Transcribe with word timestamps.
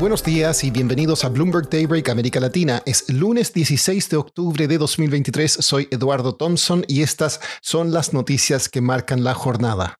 Buenos 0.00 0.24
días 0.24 0.64
y 0.64 0.72
bienvenidos 0.72 1.24
a 1.24 1.28
Bloomberg 1.28 1.70
Daybreak 1.70 2.08
América 2.08 2.40
Latina. 2.40 2.82
Es 2.84 3.08
lunes 3.08 3.52
16 3.52 4.08
de 4.10 4.16
octubre 4.16 4.66
de 4.66 4.76
2023. 4.76 5.52
Soy 5.52 5.86
Eduardo 5.92 6.34
Thompson 6.34 6.84
y 6.88 7.02
estas 7.02 7.40
son 7.62 7.92
las 7.92 8.12
noticias 8.12 8.68
que 8.68 8.80
marcan 8.80 9.22
la 9.22 9.34
jornada. 9.34 9.94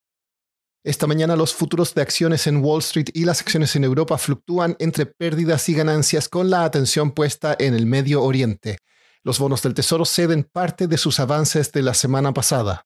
Esta 0.83 1.07
mañana 1.07 1.37
los 1.37 1.55
futuros 1.55 1.95
de 1.95 2.03
acciones 2.03 2.49
en 2.49 2.57
Wall 2.57 2.81
Street 2.81 3.11
y 3.15 3.25
las 3.25 3.41
acciones 3.41 3.77
en 3.77 3.85
Europa 3.85 4.19
fluctúan 4.19 4.75
entre 4.81 5.07
pérdidas 5.07 5.69
y 5.69 5.75
ganancias 5.75 6.29
con 6.29 6.51
la 6.51 6.65
atención 6.65 7.13
puesta 7.13 7.55
en 7.57 7.73
el 7.73 7.87
Medio 7.87 8.21
Oriente. 8.25 8.79
Los 9.23 9.39
bonos 9.39 9.63
del 9.63 9.75
Tesoro 9.75 10.05
ceden 10.05 10.43
parte 10.43 10.89
de 10.89 10.99
sus 10.99 11.21
avances 11.21 11.71
de 11.71 11.83
la 11.83 11.95
semana 11.95 12.35
pasada. 12.35 12.85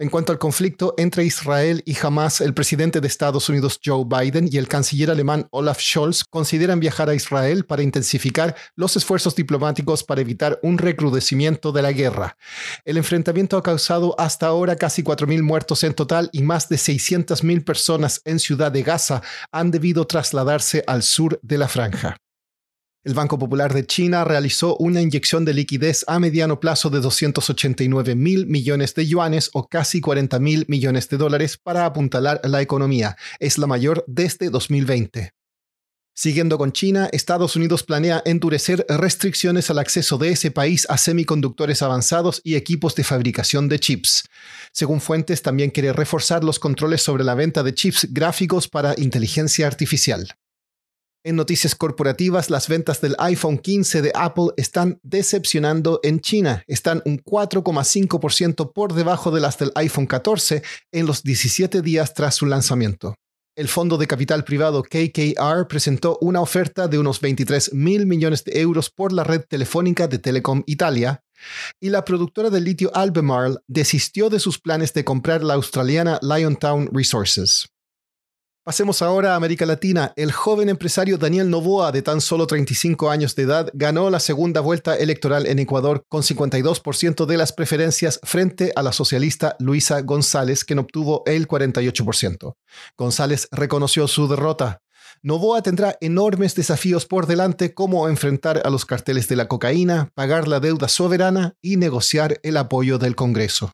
En 0.00 0.10
cuanto 0.10 0.30
al 0.30 0.38
conflicto 0.38 0.94
entre 0.96 1.24
Israel 1.24 1.82
y 1.84 1.96
Hamas, 2.00 2.40
el 2.40 2.54
presidente 2.54 3.00
de 3.00 3.08
Estados 3.08 3.48
Unidos 3.48 3.80
Joe 3.84 4.04
Biden 4.06 4.48
y 4.48 4.56
el 4.56 4.68
canciller 4.68 5.10
alemán 5.10 5.48
Olaf 5.50 5.80
Scholz 5.80 6.22
consideran 6.22 6.78
viajar 6.78 7.10
a 7.10 7.16
Israel 7.16 7.64
para 7.64 7.82
intensificar 7.82 8.54
los 8.76 8.96
esfuerzos 8.96 9.34
diplomáticos 9.34 10.04
para 10.04 10.20
evitar 10.20 10.60
un 10.62 10.78
recrudecimiento 10.78 11.72
de 11.72 11.82
la 11.82 11.90
guerra. 11.90 12.36
El 12.84 12.96
enfrentamiento 12.96 13.56
ha 13.56 13.62
causado 13.64 14.14
hasta 14.20 14.46
ahora 14.46 14.76
casi 14.76 15.02
4.000 15.02 15.42
muertos 15.42 15.82
en 15.82 15.94
total 15.94 16.30
y 16.30 16.42
más 16.42 16.68
de 16.68 16.76
600.000 16.76 17.64
personas 17.64 18.20
en 18.24 18.38
Ciudad 18.38 18.70
de 18.70 18.84
Gaza 18.84 19.20
han 19.50 19.72
debido 19.72 20.06
trasladarse 20.06 20.84
al 20.86 21.02
sur 21.02 21.40
de 21.42 21.58
la 21.58 21.66
franja. 21.66 22.18
El 23.08 23.14
Banco 23.14 23.38
Popular 23.38 23.72
de 23.72 23.86
China 23.86 24.22
realizó 24.22 24.76
una 24.76 25.00
inyección 25.00 25.46
de 25.46 25.54
liquidez 25.54 26.04
a 26.08 26.18
mediano 26.18 26.60
plazo 26.60 26.90
de 26.90 27.00
289 27.00 28.14
mil 28.14 28.46
millones 28.46 28.94
de 28.94 29.06
yuanes 29.06 29.48
o 29.54 29.66
casi 29.66 30.02
40 30.02 30.38
mil 30.40 30.66
millones 30.68 31.08
de 31.08 31.16
dólares 31.16 31.56
para 31.56 31.86
apuntalar 31.86 32.38
la 32.44 32.60
economía. 32.60 33.16
Es 33.40 33.56
la 33.56 33.66
mayor 33.66 34.04
desde 34.06 34.50
2020. 34.50 35.32
Siguiendo 36.12 36.58
con 36.58 36.72
China, 36.72 37.08
Estados 37.10 37.56
Unidos 37.56 37.82
planea 37.82 38.22
endurecer 38.26 38.84
restricciones 38.90 39.70
al 39.70 39.78
acceso 39.78 40.18
de 40.18 40.28
ese 40.28 40.50
país 40.50 40.86
a 40.90 40.98
semiconductores 40.98 41.80
avanzados 41.80 42.42
y 42.44 42.56
equipos 42.56 42.94
de 42.94 43.04
fabricación 43.04 43.70
de 43.70 43.80
chips. 43.80 44.24
Según 44.70 45.00
fuentes, 45.00 45.40
también 45.40 45.70
quiere 45.70 45.94
reforzar 45.94 46.44
los 46.44 46.58
controles 46.58 47.00
sobre 47.00 47.24
la 47.24 47.34
venta 47.34 47.62
de 47.62 47.72
chips 47.72 48.08
gráficos 48.12 48.68
para 48.68 48.94
inteligencia 48.98 49.66
artificial. 49.66 50.28
En 51.28 51.36
noticias 51.36 51.74
corporativas, 51.74 52.48
las 52.48 52.68
ventas 52.68 53.02
del 53.02 53.14
iPhone 53.18 53.58
15 53.58 54.00
de 54.00 54.12
Apple 54.14 54.46
están 54.56 54.98
decepcionando 55.02 56.00
en 56.02 56.20
China. 56.20 56.64
Están 56.66 57.02
un 57.04 57.22
4,5% 57.22 58.72
por 58.72 58.94
debajo 58.94 59.30
de 59.30 59.42
las 59.42 59.58
del 59.58 59.70
iPhone 59.74 60.06
14 60.06 60.62
en 60.90 61.04
los 61.04 61.22
17 61.22 61.82
días 61.82 62.14
tras 62.14 62.36
su 62.36 62.46
lanzamiento. 62.46 63.14
El 63.54 63.68
fondo 63.68 63.98
de 63.98 64.06
capital 64.06 64.42
privado 64.42 64.82
KKR 64.82 65.66
presentó 65.68 66.16
una 66.22 66.40
oferta 66.40 66.88
de 66.88 66.98
unos 66.98 67.20
23 67.20 67.74
mil 67.74 68.06
millones 68.06 68.42
de 68.44 68.62
euros 68.62 68.88
por 68.88 69.12
la 69.12 69.22
red 69.22 69.42
telefónica 69.46 70.08
de 70.08 70.18
Telecom 70.18 70.62
Italia, 70.64 71.22
y 71.78 71.90
la 71.90 72.06
productora 72.06 72.48
de 72.48 72.62
litio 72.62 72.90
Albemarle 72.96 73.58
desistió 73.66 74.30
de 74.30 74.40
sus 74.40 74.58
planes 74.58 74.94
de 74.94 75.04
comprar 75.04 75.44
la 75.44 75.52
australiana 75.52 76.18
Liontown 76.22 76.88
Resources. 76.90 77.68
Pasemos 78.68 79.00
ahora 79.00 79.32
a 79.32 79.36
América 79.36 79.64
Latina. 79.64 80.12
El 80.14 80.30
joven 80.30 80.68
empresario 80.68 81.16
Daniel 81.16 81.48
Novoa, 81.48 81.90
de 81.90 82.02
tan 82.02 82.20
solo 82.20 82.46
35 82.46 83.08
años 83.08 83.34
de 83.34 83.44
edad, 83.44 83.70
ganó 83.72 84.10
la 84.10 84.20
segunda 84.20 84.60
vuelta 84.60 84.94
electoral 84.94 85.46
en 85.46 85.58
Ecuador 85.58 86.04
con 86.06 86.20
52% 86.20 87.24
de 87.24 87.38
las 87.38 87.54
preferencias 87.54 88.20
frente 88.24 88.70
a 88.76 88.82
la 88.82 88.92
socialista 88.92 89.56
Luisa 89.58 90.02
González, 90.02 90.66
quien 90.66 90.80
obtuvo 90.80 91.22
el 91.24 91.48
48%. 91.48 92.56
González 92.98 93.48
reconoció 93.52 94.06
su 94.06 94.28
derrota. 94.28 94.82
Novoa 95.22 95.62
tendrá 95.62 95.96
enormes 96.02 96.54
desafíos 96.54 97.06
por 97.06 97.26
delante 97.26 97.72
como 97.72 98.06
enfrentar 98.06 98.60
a 98.66 98.68
los 98.68 98.84
carteles 98.84 99.28
de 99.28 99.36
la 99.36 99.48
cocaína, 99.48 100.10
pagar 100.14 100.46
la 100.46 100.60
deuda 100.60 100.88
soberana 100.88 101.54
y 101.62 101.78
negociar 101.78 102.38
el 102.42 102.58
apoyo 102.58 102.98
del 102.98 103.16
Congreso. 103.16 103.72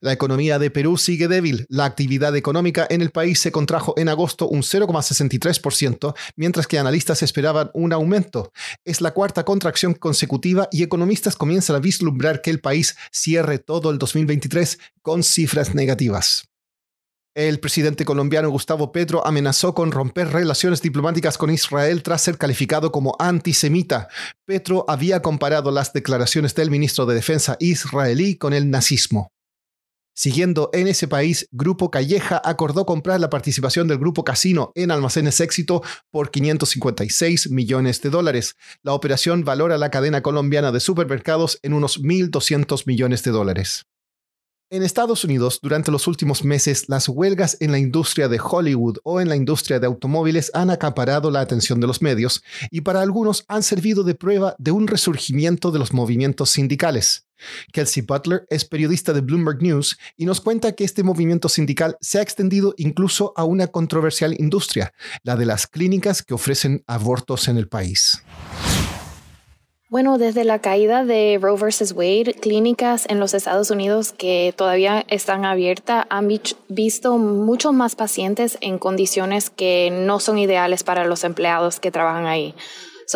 La 0.00 0.12
economía 0.12 0.60
de 0.60 0.70
Perú 0.70 0.96
sigue 0.96 1.26
débil. 1.26 1.66
La 1.68 1.84
actividad 1.84 2.36
económica 2.36 2.86
en 2.88 3.02
el 3.02 3.10
país 3.10 3.40
se 3.40 3.50
contrajo 3.50 3.94
en 3.96 4.08
agosto 4.08 4.46
un 4.46 4.62
0,63%, 4.62 6.14
mientras 6.36 6.68
que 6.68 6.78
analistas 6.78 7.24
esperaban 7.24 7.72
un 7.74 7.92
aumento. 7.92 8.52
Es 8.84 9.00
la 9.00 9.10
cuarta 9.10 9.44
contracción 9.44 9.94
consecutiva 9.94 10.68
y 10.70 10.84
economistas 10.84 11.34
comienzan 11.34 11.74
a 11.74 11.80
vislumbrar 11.80 12.42
que 12.42 12.50
el 12.50 12.60
país 12.60 12.96
cierre 13.10 13.58
todo 13.58 13.90
el 13.90 13.98
2023 13.98 14.78
con 15.02 15.24
cifras 15.24 15.74
negativas. 15.74 16.44
El 17.34 17.58
presidente 17.58 18.04
colombiano 18.04 18.50
Gustavo 18.50 18.92
Petro 18.92 19.26
amenazó 19.26 19.74
con 19.74 19.90
romper 19.90 20.28
relaciones 20.28 20.80
diplomáticas 20.80 21.38
con 21.38 21.50
Israel 21.50 22.04
tras 22.04 22.22
ser 22.22 22.38
calificado 22.38 22.92
como 22.92 23.16
antisemita. 23.18 24.08
Petro 24.44 24.84
había 24.88 25.22
comparado 25.22 25.72
las 25.72 25.92
declaraciones 25.92 26.54
del 26.54 26.70
ministro 26.70 27.04
de 27.04 27.16
Defensa 27.16 27.56
israelí 27.58 28.36
con 28.36 28.52
el 28.54 28.70
nazismo. 28.70 29.32
Siguiendo 30.18 30.68
en 30.72 30.88
ese 30.88 31.06
país, 31.06 31.46
Grupo 31.52 31.92
Calleja 31.92 32.42
acordó 32.44 32.84
comprar 32.84 33.20
la 33.20 33.30
participación 33.30 33.86
del 33.86 33.98
Grupo 33.98 34.24
Casino 34.24 34.72
en 34.74 34.90
Almacenes 34.90 35.38
Éxito 35.38 35.80
por 36.10 36.32
556 36.32 37.52
millones 37.52 38.02
de 38.02 38.10
dólares. 38.10 38.56
La 38.82 38.94
operación 38.94 39.44
valora 39.44 39.78
la 39.78 39.92
cadena 39.92 40.20
colombiana 40.20 40.72
de 40.72 40.80
supermercados 40.80 41.60
en 41.62 41.72
unos 41.72 42.02
1.200 42.02 42.82
millones 42.84 43.22
de 43.22 43.30
dólares. 43.30 43.84
En 44.70 44.82
Estados 44.82 45.22
Unidos, 45.22 45.60
durante 45.62 45.92
los 45.92 46.08
últimos 46.08 46.42
meses, 46.42 46.88
las 46.88 47.08
huelgas 47.08 47.56
en 47.60 47.70
la 47.70 47.78
industria 47.78 48.26
de 48.26 48.40
Hollywood 48.42 48.98
o 49.04 49.20
en 49.20 49.28
la 49.28 49.36
industria 49.36 49.78
de 49.78 49.86
automóviles 49.86 50.50
han 50.52 50.70
acaparado 50.70 51.30
la 51.30 51.42
atención 51.42 51.78
de 51.78 51.86
los 51.86 52.02
medios 52.02 52.42
y 52.72 52.80
para 52.80 53.02
algunos 53.02 53.44
han 53.46 53.62
servido 53.62 54.02
de 54.02 54.16
prueba 54.16 54.56
de 54.58 54.72
un 54.72 54.88
resurgimiento 54.88 55.70
de 55.70 55.78
los 55.78 55.92
movimientos 55.92 56.50
sindicales. 56.50 57.27
Kelsey 57.72 58.02
Butler 58.02 58.46
es 58.50 58.64
periodista 58.64 59.12
de 59.12 59.20
Bloomberg 59.20 59.62
News 59.62 59.98
y 60.16 60.24
nos 60.26 60.40
cuenta 60.40 60.72
que 60.72 60.84
este 60.84 61.02
movimiento 61.02 61.48
sindical 61.48 61.96
se 62.00 62.18
ha 62.18 62.22
extendido 62.22 62.74
incluso 62.76 63.32
a 63.36 63.44
una 63.44 63.68
controversial 63.68 64.34
industria, 64.38 64.92
la 65.22 65.36
de 65.36 65.46
las 65.46 65.66
clínicas 65.66 66.22
que 66.22 66.34
ofrecen 66.34 66.82
abortos 66.86 67.48
en 67.48 67.56
el 67.56 67.68
país. 67.68 68.22
Bueno, 69.90 70.18
desde 70.18 70.44
la 70.44 70.58
caída 70.58 71.02
de 71.02 71.38
Roe 71.40 71.56
vs. 71.56 71.92
Wade, 71.92 72.34
clínicas 72.34 73.06
en 73.08 73.20
los 73.20 73.32
Estados 73.32 73.70
Unidos 73.70 74.12
que 74.12 74.52
todavía 74.54 75.06
están 75.08 75.46
abiertas 75.46 76.04
han 76.10 76.28
visto 76.68 77.16
muchos 77.16 77.72
más 77.72 77.96
pacientes 77.96 78.58
en 78.60 78.78
condiciones 78.78 79.48
que 79.48 79.88
no 79.90 80.20
son 80.20 80.36
ideales 80.36 80.82
para 80.82 81.06
los 81.06 81.24
empleados 81.24 81.80
que 81.80 81.90
trabajan 81.90 82.26
ahí. 82.26 82.54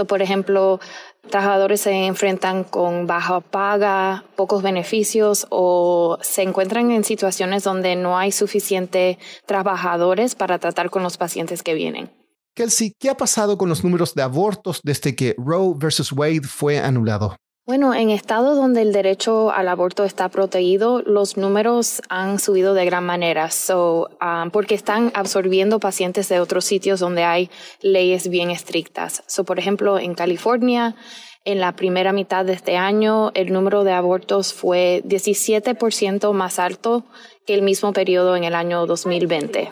Por 0.08 0.22
ejemplo, 0.22 0.80
trabajadores 1.28 1.80
se 1.80 2.06
enfrentan 2.06 2.64
con 2.64 3.06
baja 3.06 3.40
paga, 3.40 4.24
pocos 4.36 4.62
beneficios 4.62 5.46
o 5.50 6.18
se 6.20 6.42
encuentran 6.42 6.90
en 6.90 7.04
situaciones 7.04 7.64
donde 7.64 7.96
no 7.96 8.18
hay 8.18 8.32
suficiente 8.32 9.18
trabajadores 9.46 10.34
para 10.34 10.58
tratar 10.58 10.90
con 10.90 11.02
los 11.02 11.16
pacientes 11.16 11.62
que 11.62 11.74
vienen. 11.74 12.10
Kelsey, 12.54 12.92
¿qué 12.98 13.08
ha 13.08 13.16
pasado 13.16 13.56
con 13.56 13.70
los 13.70 13.82
números 13.82 14.14
de 14.14 14.22
abortos 14.22 14.80
desde 14.82 15.16
que 15.16 15.34
Roe 15.38 15.74
versus 15.76 16.12
Wade 16.12 16.42
fue 16.42 16.78
anulado? 16.78 17.36
Bueno, 17.64 17.94
en 17.94 18.10
estados 18.10 18.56
donde 18.56 18.82
el 18.82 18.92
derecho 18.92 19.52
al 19.52 19.68
aborto 19.68 20.02
está 20.02 20.28
protegido, 20.28 21.00
los 21.02 21.36
números 21.36 22.02
han 22.08 22.40
subido 22.40 22.74
de 22.74 22.84
gran 22.84 23.06
manera, 23.06 23.52
so, 23.52 24.08
um, 24.20 24.50
porque 24.50 24.74
están 24.74 25.12
absorbiendo 25.14 25.78
pacientes 25.78 26.28
de 26.28 26.40
otros 26.40 26.64
sitios 26.64 26.98
donde 26.98 27.22
hay 27.22 27.50
leyes 27.80 28.28
bien 28.28 28.50
estrictas. 28.50 29.22
So, 29.28 29.44
por 29.44 29.60
ejemplo, 29.60 30.00
en 30.00 30.14
California, 30.14 30.96
en 31.44 31.60
la 31.60 31.76
primera 31.76 32.12
mitad 32.12 32.44
de 32.44 32.54
este 32.54 32.76
año, 32.76 33.30
el 33.34 33.52
número 33.52 33.84
de 33.84 33.92
abortos 33.92 34.52
fue 34.52 35.00
17% 35.04 36.32
más 36.32 36.58
alto 36.58 37.04
que 37.46 37.54
el 37.54 37.62
mismo 37.62 37.92
periodo 37.92 38.34
en 38.34 38.42
el 38.42 38.56
año 38.56 38.86
2020. 38.86 39.70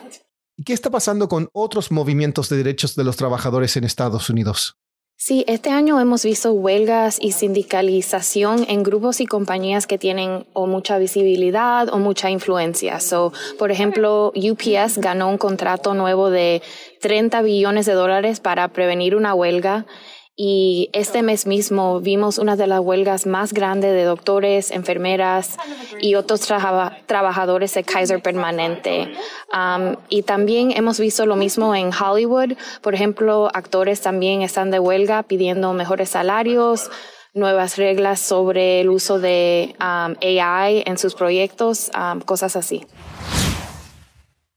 ¿Y 0.55 0.63
qué 0.63 0.71
está 0.71 0.89
pasando 0.91 1.27
con 1.27 1.49
otros 1.51 1.91
movimientos 1.91 2.47
de 2.47 2.55
derechos 2.55 2.95
de 2.95 3.03
los 3.03 3.17
trabajadores 3.17 3.75
en 3.75 3.83
Estados 3.83 4.29
Unidos? 4.29 4.77
Sí, 5.23 5.45
este 5.47 5.69
año 5.69 5.99
hemos 5.99 6.23
visto 6.23 6.51
huelgas 6.51 7.19
y 7.21 7.33
sindicalización 7.33 8.65
en 8.67 8.81
grupos 8.81 9.21
y 9.21 9.27
compañías 9.27 9.85
que 9.85 9.99
tienen 9.99 10.47
o 10.53 10.65
mucha 10.65 10.97
visibilidad 10.97 11.89
o 11.93 11.99
mucha 11.99 12.31
influencia. 12.31 12.99
So, 12.99 13.31
por 13.59 13.69
ejemplo, 13.69 14.33
UPS 14.35 14.97
ganó 14.97 15.29
un 15.29 15.37
contrato 15.37 15.93
nuevo 15.93 16.31
de 16.31 16.63
30 17.01 17.43
billones 17.43 17.85
de 17.85 17.93
dólares 17.93 18.39
para 18.39 18.69
prevenir 18.69 19.15
una 19.15 19.35
huelga 19.35 19.85
y 20.43 20.89
este 20.93 21.21
mes 21.21 21.45
mismo 21.45 22.01
vimos 22.01 22.39
una 22.39 22.55
de 22.55 22.65
las 22.65 22.79
huelgas 22.79 23.27
más 23.27 23.53
grandes 23.53 23.91
de 23.91 24.05
doctores, 24.05 24.71
enfermeras 24.71 25.55
y 26.01 26.15
otros 26.15 26.41
trabajadores 27.05 27.75
de 27.75 27.83
Kaiser 27.83 28.23
Permanente. 28.23 29.13
Um, 29.53 29.97
y 30.09 30.23
también 30.23 30.71
hemos 30.71 30.99
visto 30.99 31.27
lo 31.27 31.35
mismo 31.35 31.75
en 31.75 31.91
Hollywood. 31.93 32.53
Por 32.81 32.95
ejemplo, 32.95 33.51
actores 33.53 34.01
también 34.01 34.41
están 34.41 34.71
de 34.71 34.79
huelga 34.79 35.21
pidiendo 35.21 35.73
mejores 35.73 36.09
salarios, 36.09 36.89
nuevas 37.35 37.77
reglas 37.77 38.19
sobre 38.19 38.81
el 38.81 38.89
uso 38.89 39.19
de 39.19 39.75
um, 39.79 40.15
AI 40.23 40.81
en 40.87 40.97
sus 40.97 41.13
proyectos, 41.13 41.91
um, 41.95 42.19
cosas 42.19 42.55
así. 42.55 42.87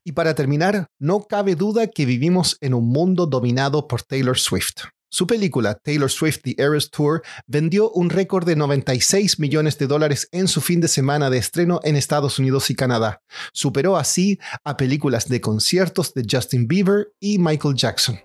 Y 0.03 0.13
para 0.13 0.35
terminar, 0.35 0.87
no 0.99 1.25
cabe 1.25 1.57
duda 1.57 1.89
que 1.89 2.07
vivimos 2.07 2.57
en 2.63 2.73
un 2.73 2.89
mundo 2.89 3.27
dominado 3.27 3.87
por 3.87 4.01
Taylor 4.01 4.39
Swift. 4.39 4.94
Su 5.15 5.29
película 5.29 5.75
Taylor 5.77 6.11
Swift 6.11 6.41
The 6.43 6.57
Eras 6.59 6.91
Tour 6.91 7.23
vendió 7.47 7.89
un 7.93 8.11
récord 8.11 8.45
de 8.45 8.57
96 8.57 9.39
millones 9.39 9.79
de 9.79 9.87
dólares 9.87 10.29
en 10.33 10.49
su 10.49 10.61
fin 10.61 10.81
de 10.81 10.89
semana 10.89 11.31
de 11.31 11.39
estreno 11.39 11.79
en 11.85 11.95
Estados 11.95 12.41
Unidos 12.41 12.69
y 12.71 12.75
Canadá. 12.75 13.23
Superó 13.53 13.97
así 13.97 14.41
a 14.65 14.77
películas 14.77 15.29
de 15.29 15.41
conciertos 15.41 16.15
de 16.15 16.27
Justin 16.29 16.67
Bieber 16.67 17.13
y 17.21 17.39
Michael 17.39 17.77
Jackson. 17.77 18.19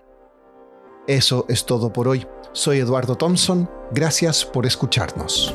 Eso 1.06 1.46
es 1.48 1.64
todo 1.64 1.92
por 1.92 2.08
hoy. 2.08 2.26
Soy 2.54 2.80
Eduardo 2.80 3.16
Thompson. 3.16 3.70
Gracias 3.92 4.44
por 4.44 4.66
escucharnos. 4.66 5.54